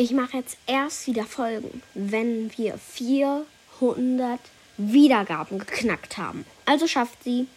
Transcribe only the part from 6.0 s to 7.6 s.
haben. Also schafft sie.